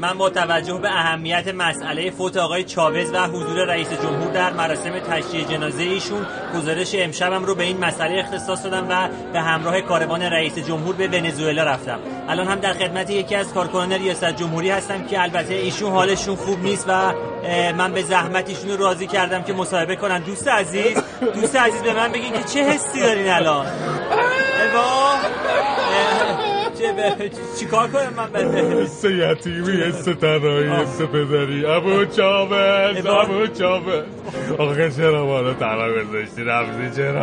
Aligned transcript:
من 0.00 0.18
با 0.18 0.30
توجه 0.30 0.78
به 0.78 0.88
اهمیت 0.88 1.48
مسئله 1.48 2.10
فوت 2.10 2.36
آقای 2.36 2.64
چاوز 2.64 3.10
و 3.12 3.26
حضور 3.26 3.64
رئیس 3.64 3.88
جمهور 3.92 4.32
در 4.32 4.52
مراسم 4.52 4.98
تشییع 4.98 5.44
جنازه 5.44 5.82
ایشون 5.82 6.26
گزارش 6.56 6.94
امشبم 6.94 7.44
رو 7.44 7.54
به 7.54 7.64
این 7.64 7.84
مسئله 7.84 8.18
اختصاص 8.18 8.64
دادم 8.64 8.86
و 8.90 9.08
به 9.32 9.40
همراه 9.40 9.80
کاروان 9.80 10.22
رئیس 10.22 10.58
جمهور 10.58 10.94
به 10.94 11.08
ونزوئلا 11.08 11.62
رفتم. 11.62 11.98
الان 12.28 12.46
هم 12.46 12.58
در 12.58 12.72
خدمت 12.72 13.10
یکی 13.10 13.34
از 13.34 13.54
کارکنان 13.54 13.92
ریاست 13.92 14.24
جمهوری 14.24 14.70
هستم 14.70 15.04
که 15.04 15.22
البته 15.22 15.54
ایشون 15.54 15.92
حالشون 15.92 16.36
خوب 16.36 16.62
نیست 16.62 16.84
و 16.88 17.12
من 17.76 17.92
به 17.92 18.02
زحمت 18.02 18.48
ایشون 18.48 18.78
راضی 18.78 19.06
کردم 19.06 19.42
که 19.42 19.52
مصاحبه 19.52 19.96
کنن. 19.96 20.18
دوست 20.18 20.48
عزیز 20.48 20.98
دوست 21.34 21.56
عزیز 21.56 21.82
به 21.82 21.94
من 21.94 22.12
بگین 22.12 22.32
که 22.32 22.42
چه 22.42 22.64
حسی 22.64 23.00
دارین 23.00 23.28
الان؟ 23.28 23.66
چی 27.58 27.66
کار 27.66 27.88
کنم 27.88 28.12
من 28.16 28.32
بده؟ 28.32 28.82
حس 28.82 29.04
یتیمی 29.04 29.82
حس 29.82 30.04
تنهایی 30.04 30.68
حس 30.68 31.02
پدری. 31.02 31.66
ابو 31.66 32.04
چاوز 32.04 33.06
ابو 33.06 33.46
چاوز. 33.46 34.04
آخه 34.58 34.90
چرا 34.90 35.26
ما 35.26 35.40
رو 35.40 35.54
تنها 35.54 35.88
گذاشتی 36.04 36.44
رفتی 36.44 36.96
چرا؟ 36.96 37.20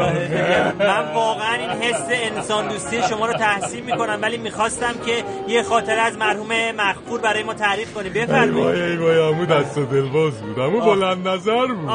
من 0.79 1.13
واقعا 1.15 1.53
این 1.53 1.69
حس 1.69 2.07
انسان 2.09 2.67
دوستی 2.67 3.01
شما 3.09 3.25
رو 3.25 3.33
تحسین 3.33 3.85
می‌کنم 3.85 4.19
ولی 4.21 4.37
می‌خواستم 4.37 4.93
که 5.05 5.23
یه 5.47 5.63
خاطره 5.63 6.01
از 6.01 6.17
مرحوم 6.17 6.47
مغفور 6.77 7.21
برای 7.21 7.43
ما 7.43 7.53
تعریف 7.53 7.93
کنی. 7.93 8.09
بفرمایید. 8.09 8.81
ای 8.81 8.97
وای 8.97 9.15
وای 9.15 9.19
امو 9.19 9.45
دست 9.45 9.79
دلباز 9.79 10.41
بود. 10.41 10.59
امو 10.59 10.81
بلند 10.81 11.27
نظر 11.27 11.65
بود. 11.65 11.89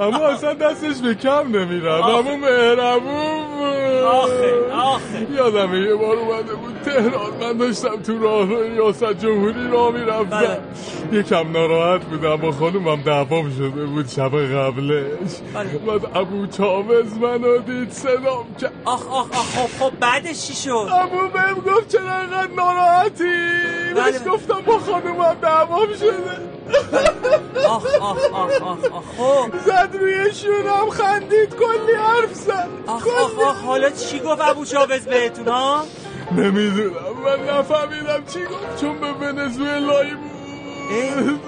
امو 0.00 0.22
اصلا 0.22 0.54
دستش 0.54 1.00
به 1.02 1.14
کم 1.14 1.56
نمیرم 1.56 2.02
امو 2.02 2.36
مهربون 2.36 3.44
بود. 3.58 4.02
آخه. 4.04 4.52
آخه 5.00 5.32
یادمه 5.36 5.78
یه 5.80 5.94
بار 5.94 6.16
اومده 6.16 6.54
بود 6.54 6.74
تهران. 6.84 7.30
من 7.40 7.56
داشتم 7.58 7.96
تو 7.96 8.18
راه 8.18 8.48
رو 8.48 8.62
ریاست 8.62 9.12
جمهوری 9.12 9.68
را 9.68 9.90
می‌رفتم. 9.90 10.58
یکم 11.12 11.52
ناراحت 11.52 12.04
بودم 12.04 12.36
با 12.36 12.52
خانومم 12.52 13.02
دعوام 13.02 13.50
شده 13.50 13.86
بود 13.86 14.08
شب 14.08 14.54
قبلش. 14.56 15.30
بعد 15.86 16.00
ابو 16.14 16.46
چاوز 16.46 17.18
منو 17.18 17.58
دید 17.58 17.90
صدام 17.90 18.46
که 18.58 18.70
آخ 18.84 19.08
آخ 19.08 19.26
آخ 19.30 19.56
خب 19.56 19.84
خب 19.84 19.92
بعدش 20.00 20.46
چی 20.46 20.54
شد؟ 20.54 20.88
ابو 21.02 21.28
بهم 21.32 21.54
گفت 21.54 21.88
چرا 21.88 22.20
اینقدر 22.20 22.52
ناراحتی؟ 22.56 23.24
بهش 23.94 24.34
گفتم 24.34 24.60
با 24.66 24.78
خانومم 24.78 25.36
دعوام 25.42 25.86
شده. 26.00 26.49
آخ 27.68 27.86
آخ 28.00 28.18
آخ 28.32 28.62
آخ 28.62 28.78
آخ. 28.92 29.04
خب. 29.16 29.58
زد 29.66 29.96
روی 30.00 30.34
شونم 30.34 30.90
خندید 30.90 31.54
کلی 31.54 31.94
حرف 31.96 32.34
زد. 32.34 32.68
آخ 32.86 33.06
آخ 33.06 33.38
آخ. 33.48 33.62
حالا 33.64 33.90
چی 33.90 34.18
گفت 34.20 34.40
ابو 34.40 34.64
چاوز 34.64 35.00
بهتون 35.04 35.48
ها؟ 35.48 35.84
نمی‌دونم. 36.32 36.94
من 37.24 37.58
نفهمیدم 37.58 38.24
چی 38.32 38.44
گفت 38.44 38.80
چون 38.80 39.00
به 39.00 39.12
ونزوئلایی 39.12 40.14
بود. 40.14 40.30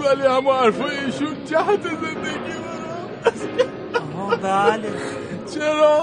ولی 0.06 0.22
همه 0.26 0.52
حرفای 0.52 0.98
ایشون 1.04 1.44
جهت 1.44 1.82
زندگی 1.82 2.52
آها 3.94 4.36
بله. 4.36 4.90
چرا 5.54 5.96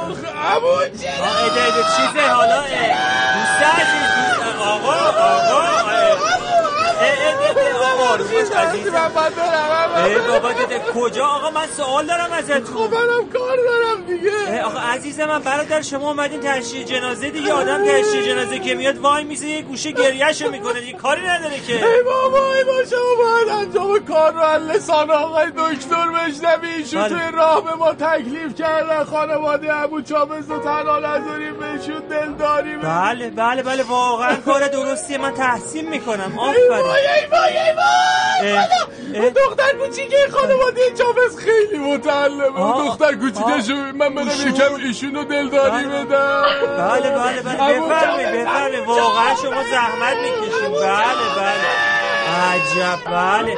ابو 0.55 0.97
چرا 1.01 1.25
اده 1.55 1.83
چیزه 1.97 2.27
حالا 2.29 2.61
دوست 2.61 3.63
عزیز 3.63 4.57
آقا 4.59 4.91
آقا. 4.93 5.78
ای 10.05 10.19
بابا 10.27 10.53
داده 10.53 10.79
کجا؟ 10.95 11.25
آقا 11.25 11.49
من 11.51 11.67
سوال 11.77 12.05
دارم 12.07 12.31
ازتون. 12.31 12.61
خب 12.77 12.93
منم 12.93 13.29
کار 13.33 13.57
دارم. 13.57 13.78
دیگه. 14.09 14.63
آقا 14.63 14.79
عزیز 14.79 15.19
من 15.19 15.39
برادر 15.39 15.81
شما 15.81 16.07
اومدین 16.11 16.39
تشییع 16.39 16.83
جنازه 16.83 17.29
دیگه. 17.29 17.53
آدم 17.53 17.85
تشییع 17.85 18.23
جنازه 18.33 18.59
که 18.59 18.75
میاد 18.75 18.97
وای 18.97 19.23
میزه 19.23 19.47
یه 19.47 19.61
گوشه 19.61 19.91
گریهشو 19.91 20.51
می‌کنه 20.51 20.79
دیگه. 20.79 20.97
کاری 20.97 21.27
نداره 21.27 21.59
که. 21.67 21.73
ای 21.73 22.03
بابا 22.03 22.53
ای 22.53 22.63
با 22.63 22.83
شما 22.89 23.15
باید 23.17 23.49
انجام 23.49 24.05
کار 24.05 24.33
رو 24.33 24.39
از 24.41 24.61
لسان 24.61 25.11
آقای 25.11 25.47
دکتر 25.57 26.07
بشنوی. 26.07 26.69
ایشون 26.69 27.07
توی 27.07 27.31
راه 27.33 27.63
به 27.63 27.73
ما 27.75 27.93
تکلیف 27.93 28.55
کردن 28.55 29.03
خانواده 29.03 29.75
ابو 29.75 30.01
چابز 30.01 30.49
رو 30.49 30.59
تنها 30.59 30.99
نذاریم 30.99 31.53
بهشون 31.59 31.99
دل 32.09 32.33
داریم 32.39 32.79
بله 32.79 33.29
بله 33.29 33.63
بله. 33.63 33.83
واقعا 33.83 34.35
کار 34.35 34.67
درستیه 34.67 35.17
من 35.17 35.33
تحسین 35.33 35.89
می‌کنم. 35.89 36.39
ای 36.39 36.67
وای 36.69 36.81
ای 36.81 37.27
وای 37.31 37.57
ای 37.57 37.75
وای. 37.75 38.59
اون 39.13 39.29
دختر 39.29 39.77
کوچیکه 39.79 40.17
خانواده 40.31 40.81
چاوز 40.97 41.37
خیلی 41.37 41.77
متعلمه. 41.77 42.87
دختر 42.87 43.15
کوچیکه 43.15 43.61
من 43.99 44.15
بدم 44.15 44.47
یکم 44.47 44.73
ایشون 44.75 45.15
رو 45.15 45.23
دلداری 45.23 45.85
بدم. 45.85 46.43
بله 46.77 47.09
بله 47.09 47.41
بله. 47.41 47.79
بفرمایید 47.79 48.31
بفرمایید. 48.31 48.85
واقعا 48.85 49.35
شما 49.35 49.63
زحمت 49.63 50.17
می‌کشید. 50.17 50.71
بله 50.71 51.25
بله. 51.37 51.69
عجب 52.51 52.99
بله. 53.05 53.55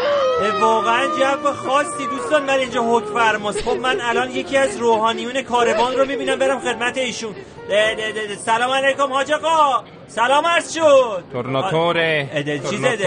واقعا 0.61 1.07
جو 1.07 1.53
خاصی 1.53 2.07
دوستان 2.07 2.43
من 2.43 2.49
اینجا 2.49 2.81
حکم 2.83 3.13
فرماست. 3.13 3.61
خب 3.61 3.77
من 3.77 4.01
الان 4.01 4.31
یکی 4.31 4.57
از 4.57 4.77
روحانیون 4.77 5.41
کاروان 5.41 5.95
رو 5.95 6.05
می‌بینم 6.05 6.39
برم 6.39 6.59
خدمت 6.59 6.97
ایشون. 6.97 7.35
سلام 8.45 8.71
علیکم 8.71 9.13
حاج 9.13 9.31
آقا. 9.31 9.83
سلام 10.15 10.45
عرض 10.45 10.73
شد. 10.73 11.23
تورناتوره. 11.31 12.29
چیزه 12.69 12.97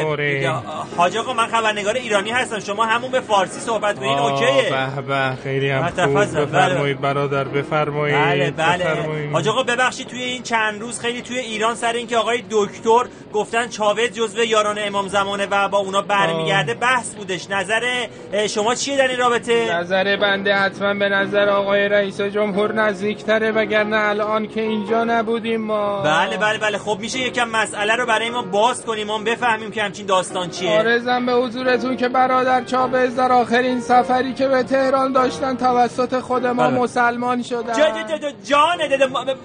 حاج 0.97 1.16
آقا 1.16 1.32
من 1.32 1.47
خبرنگار 1.47 1.94
ایرانی 1.94 2.31
هستم. 2.31 2.60
شما 2.60 2.84
همون 2.84 3.10
به 3.10 3.20
فارسی 3.20 3.60
صحبت 3.60 3.98
کنین 3.98 4.19
اوکیه؟ 4.19 4.70
به 4.97 5.03
به 5.03 5.37
خیلی 5.42 5.70
هم 5.70 5.88
خوب. 5.88 6.41
بفرمایید 6.41 7.00
برادر 7.00 7.44
بفرمایید. 7.44 8.16
بله 8.16 8.50
بله. 8.50 9.31
حاج 9.32 9.48
آقا 9.48 9.62
ببخشید 9.62 10.06
توی 10.06 10.22
این 10.22 10.42
چند 10.42 10.81
روز 10.81 11.00
خیلی 11.00 11.22
توی 11.22 11.38
ایران 11.38 11.75
سر 11.75 11.92
اینکه 11.92 12.16
آقای 12.16 12.42
دکتر 12.50 13.04
گفتن 13.32 13.69
چاوز 13.69 14.00
جزو 14.00 14.44
یاران 14.44 14.78
امام 14.78 15.09
زمانه 15.09 15.47
و 15.50 15.69
با 15.69 15.78
اونا 15.78 16.03
برمیگرده 16.03 16.75
بحث 16.75 17.15
بودش. 17.15 17.50
نظر 17.50 18.06
شما 18.48 18.75
چیه 18.75 18.97
در 18.97 19.09
این 19.09 19.19
رابطه؟ 19.19 19.76
نظر 19.76 20.16
بنده 20.16 20.54
حتما 20.54 20.94
به 20.94 21.09
نظر 21.09 21.48
آقای 21.48 21.88
رئیس 21.88 22.21
جمهور 22.21 22.72
نزدیکتره 22.72 23.50
وگرنه 23.50 23.97
الان 23.97 24.48
که 24.48 24.60
اینجا 24.60 25.04
نبودیم 25.04 25.60
ما. 25.60 26.03
بله 26.03 26.36
بله 26.36 26.59
بله. 26.59 26.78
خب 26.78 26.94
میشه 27.00 27.19
یکم 27.19 27.49
مسئله 27.49 27.97
رو 27.97 28.06
برای 28.06 28.31
ما 28.31 28.43
باز 28.43 28.84
کنیم 28.84 29.06
ما 29.06 29.19
بفهمیم 29.19 29.71
که 29.71 29.82
همچین 29.82 30.06
داستان 30.06 30.50
چیه. 30.50 30.78
آرزم 30.78 31.27
به 31.27 31.32
حضورتون 31.32 31.97
که 31.97 32.09
برادر 32.09 32.65
چاوز 32.65 33.16
در 33.16 33.32
آخرین 33.32 33.81
سفری 33.81 34.34
که 34.34 34.49
به 34.49 34.62
تهران 34.62 35.12
داشتن 35.12 35.56
توسط 35.56 36.21
خود 36.21 36.47
ما 36.47 36.71
بله. 36.71 36.78
مسلمان 36.78 37.43
شدن. 37.43 37.72
جا 37.72 37.91
جا 38.09 38.19
جا 38.19 38.28
جان 38.44 38.78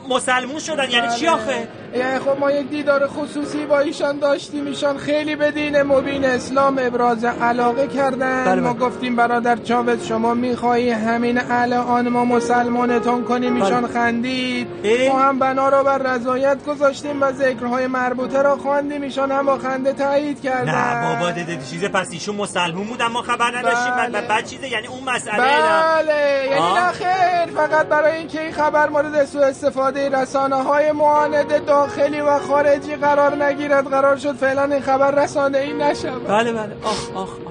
مسلمون 0.10 0.60
شدن 0.60 0.90
یعنی 0.90 1.16
چی 1.20 1.28
آخه؟ 1.28 1.68
یعنی 1.94 2.20
خب 2.20 2.40
ما 2.40 2.52
یک 2.52 2.70
دیدار 2.70 3.08
خصوصی 3.08 3.66
با 3.66 3.80
ایشان 3.80 4.20
داشتیم 4.20 4.66
ایشان 4.66 4.98
خیلی 4.98 5.36
به 5.36 5.52
دین 5.52 5.82
مبین 5.82 6.26
اسلام 6.26 6.78
ابراز 6.82 7.26
علاقه 7.26 7.88
کردن. 7.88 8.46
بله 8.46 8.62
ما 8.62 8.74
گفتیم 8.74 9.16
برادر 9.16 9.56
چاوز 9.56 10.06
شما 10.08 10.34
میخوایی 10.34 10.90
همین 10.90 11.40
الان 11.50 12.10
ما 12.10 12.26
مسلمانتون 12.26 13.24
کنیم؟ 13.24 13.62
ایشان 13.62 13.82
بله. 13.82 13.94
خندید 13.94 14.68
ما 15.12 15.20
هم 15.20 15.40
بنا 15.40 15.70
را 15.70 15.84
بر 15.84 15.98
رضایت 15.98 16.66
گذاشتیم 16.66 17.22
و 17.22 17.32
ذکرهای 17.40 17.88
مربوطه 17.88 18.42
را 18.42 18.58
خواندیم 18.58 19.02
ایشان 19.02 19.32
هم 19.32 19.46
با 19.46 19.58
خنده 19.58 19.94
تایید 19.94 20.42
کردن. 20.42 20.76
نه 20.76 21.16
بابا 21.16 21.32
دیده 21.32 21.58
چیز 21.58 21.86
پس 21.86 22.08
ایشون 22.12 22.36
مسلمون 22.36 22.88
بودن 22.88 23.08
ما 23.08 23.22
خبر 23.22 23.58
نداشتیم. 23.58 23.96
بله. 23.96 24.28
بعد 24.28 24.46
چیزه؟ 24.46 24.70
یعنی 24.70 24.88
اون 24.88 25.04
مسئله 25.04 25.38
بله 25.38 26.48
یعنی 26.52 26.74
نه 26.74 26.92
خیر. 26.92 27.56
فقط 27.56 27.86
برای 27.86 28.18
اینکه 28.18 28.42
این 28.42 28.52
خبر 28.52 28.90
مورد 28.90 29.26
سوء 29.26 29.46
استفاده 29.46 30.10
رسانه 30.10 30.56
های 30.56 30.92
معاند 30.92 31.66
داخلی 31.66 32.22
و 32.22 32.40
خارجی 32.40 32.96
قرار 32.96 33.44
نگیرد 33.44 33.88
قرار 33.88 34.18
شد 34.18 34.36
فعلا 34.36 34.64
این 34.64 34.82
خبر 34.82 35.12
رسانه 35.12 35.58
ای 35.58 35.74
نشود. 35.74 36.28
بله 36.28 36.52
بله. 36.52 36.76
آخ 36.84 37.10
آخ 37.16 37.30
آخ. 37.48 37.49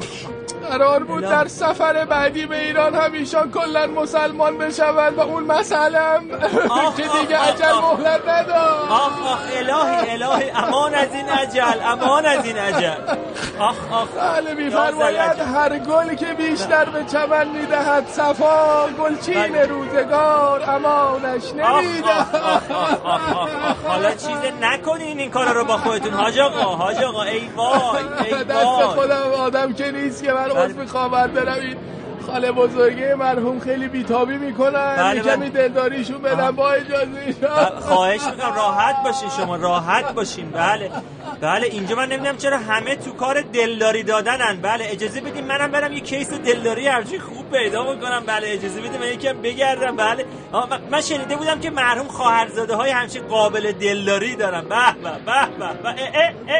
قرار 0.70 1.04
بود 1.04 1.22
در 1.22 1.48
سفر 1.48 2.04
بعدی 2.04 2.46
به 2.46 2.64
ایران 2.64 2.94
هم 2.94 3.12
ایشان 3.12 3.50
کلا 3.50 3.86
مسلمان 3.86 4.58
بشوند 4.58 5.18
و 5.18 5.20
اون 5.20 5.44
مسئله 5.44 5.98
که 6.96 7.02
دیگه 7.02 7.38
عجل 7.38 7.72
مهلت 7.72 8.28
نداد 8.28 8.88
آخ 8.90 9.22
آخ 9.32 9.40
الهی 9.56 10.10
الهی 10.22 10.50
امان 10.50 10.94
از 10.94 11.14
این 11.14 11.28
عجل 11.28 11.80
امان 11.84 12.26
از 12.26 12.44
این 12.44 12.56
عجل 12.58 12.96
آخ 13.58 13.76
آخ. 13.92 14.08
بله 14.16 14.54
میفرماید 14.54 15.40
هر 15.54 15.78
گل 15.78 16.14
که 16.14 16.26
بیشتر 16.26 16.84
به 16.84 17.04
چمن 17.04 17.48
می‌دهد 17.48 18.08
صفا 18.08 18.86
گلچین 18.98 19.54
روزگار 19.54 20.70
امانش 20.70 21.52
نمیده 21.54 22.14
حالا 23.88 24.10
چیز 24.10 24.38
نکنین 24.62 25.18
این 25.18 25.30
کار 25.30 25.54
رو 25.54 25.64
با 25.64 25.76
خودتون. 25.76 26.12
حاج 26.12 26.38
آقا 26.38 26.76
حاج 26.76 26.96
آقا 27.02 27.22
ای 27.22 27.48
وای 27.56 28.34
ای 28.34 28.44
دست 28.44 28.64
خودم 28.66 29.32
آدم 29.40 29.72
که 29.72 29.90
نیست 29.92 30.22
که 30.22 30.32
من 30.32 30.50
عضو 30.50 30.86
خواهر 30.86 31.26
دارم 31.26 31.60
این 31.60 31.76
خاله 32.26 32.52
بزرگه 32.52 33.14
مرحوم 33.14 33.60
خیلی 33.60 33.88
بیتابی 33.88 34.38
می‌کنن. 34.38 34.96
بله 34.96 35.20
کمی 35.20 35.50
دلداریشون 35.50 36.18
بدن 36.18 36.50
با 36.50 36.70
اجازه 36.70 37.34
خواهش 37.80 38.20
می‌کنم 38.24 38.54
راحت 38.56 38.96
باشین 39.04 39.28
شما 39.36 39.56
راحت 39.56 40.14
باشین. 40.14 40.50
بله. 40.50 40.90
بله 41.40 41.66
اینجا 41.66 41.96
من 41.96 42.08
نمی‌دونم 42.08 42.36
چرا 42.36 42.58
همه 42.58 42.96
تو 42.96 43.12
کار 43.12 43.40
دلداری 43.40 44.02
دادنن. 44.02 44.60
بله 44.62 44.86
اجازه 44.90 45.20
بدیم 45.20 45.44
منم 45.44 45.70
برم 45.70 45.92
یه 45.92 46.00
کیس 46.00 46.32
دلداری 46.32 46.86
هرچی 46.86 47.18
خوب 47.18 47.50
پیدا 47.50 47.82
بکنم. 47.82 48.24
بله 48.26 48.52
اجازه 48.52 48.80
بدیم 48.80 49.00
من 49.00 49.06
یکم 49.06 49.42
بگردم. 49.42 49.96
بله. 49.96 50.24
من 50.90 51.00
شنیده 51.00 51.36
بودم 51.36 51.60
که 51.60 51.70
مرحوم 51.70 52.08
خواهرزاده 52.08 52.74
های 52.74 52.90
همچین 52.90 53.22
قابل 53.22 53.72
دلداری 53.72 54.36
دارن. 54.36 54.68
به 54.68 54.92
به 55.02 55.10
به 55.58 55.82
به 55.82 55.94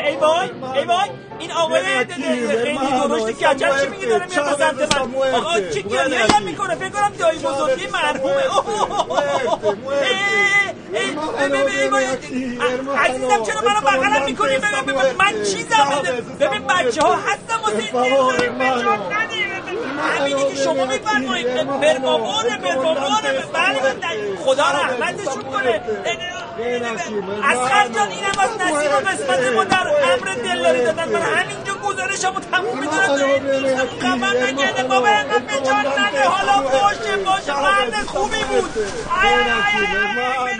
ای 0.08 0.16
وای 0.16 0.50
ای 0.78 0.84
وای 0.84 1.08
این 1.38 1.52
آقای 1.52 1.80
خیلی 1.80 2.78
درشتی 2.78 3.32
کچل 3.32 3.84
چی 3.84 3.88
میگه؟ 3.90 4.06
داره 4.06 4.26
میاد 4.26 4.58
سمت 4.58 4.96
من. 4.96 5.34
آقا 5.34 5.60
چی 5.60 5.82
گریه 5.82 6.40
می‌کنه؟ 6.40 6.74
فکر 6.74 6.88
کنم 6.88 7.12
دایی 7.18 7.38
بزرگی 7.38 7.86
مرحومه. 7.86 8.42
عزیزم 12.98 13.42
چرا 13.46 13.60
منو 13.60 13.80
بغلم 13.80 14.24
می‌کنی 14.24 14.56
من 15.18 15.42
چیزم 15.42 16.02
ببین 16.40 16.66
بچه 16.66 17.02
ها 17.02 17.14
هستم 17.14 17.60
واسه 17.62 17.82
همینی 20.18 20.44
که 20.44 20.54
شما 20.54 20.84
میفرمایید 20.84 21.80
برمامانه 21.80 22.58
برمامانه 22.58 23.32
بله 23.52 23.80
خدا 24.44 24.64
رحمتشون 24.64 25.42
کنه 25.42 25.80
اسخر 27.44 27.88
جان 27.88 28.08
اینم 28.08 28.38
از 28.38 28.50
نصیب 28.60 28.90
و 28.92 29.08
قسمت 29.08 29.52
ما 29.54 29.64
در 29.64 29.86
امر 30.12 30.34
دلاری 30.34 30.84
دادن 30.84 31.08
من 31.08 31.67
گزارشمو 31.98 32.40
تموم 32.40 32.78
می‌دونم 32.78 33.86
خبر 34.00 34.42
نگرده 34.42 34.82
بابا 34.82 35.06
اینقدر 35.08 35.60
جان 35.64 35.86
نده 35.86 36.22
حالا 36.22 36.62
باشه 36.62 37.16
باشه 37.16 37.62
مرد 37.62 37.94
خوبی 38.06 38.44
بود 38.44 38.70
آی 39.22 39.40
آی 39.50 40.22
آی 40.38 40.56